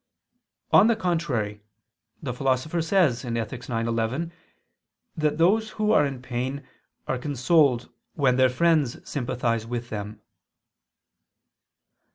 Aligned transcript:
On 0.71 0.87
the 0.87 0.95
contrary, 0.95 1.61
The 2.23 2.33
Philosopher 2.33 2.81
says 2.81 3.23
(Ethic. 3.23 3.53
ix, 3.59 3.69
11) 3.69 4.31
that 5.15 5.37
those 5.37 5.69
who 5.77 5.91
are 5.91 6.07
in 6.07 6.23
pain 6.23 6.67
are 7.07 7.19
consoled 7.19 7.93
when 8.15 8.35
their 8.35 8.49
friends 8.49 9.07
sympathize 9.07 9.67
with 9.67 9.89
them. 9.91 10.19